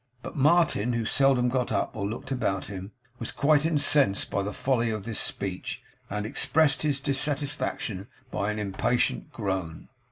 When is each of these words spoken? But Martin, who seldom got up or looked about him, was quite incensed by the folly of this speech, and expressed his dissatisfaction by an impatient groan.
But 0.23 0.35
Martin, 0.35 0.93
who 0.93 1.05
seldom 1.05 1.47
got 1.47 1.71
up 1.71 1.95
or 1.95 2.07
looked 2.07 2.31
about 2.31 2.65
him, 2.65 2.91
was 3.19 3.31
quite 3.31 3.67
incensed 3.67 4.31
by 4.31 4.41
the 4.41 4.51
folly 4.51 4.89
of 4.89 5.03
this 5.03 5.19
speech, 5.19 5.83
and 6.09 6.25
expressed 6.25 6.81
his 6.81 6.99
dissatisfaction 6.99 8.07
by 8.31 8.49
an 8.49 8.57
impatient 8.57 9.31
groan. 9.31 9.89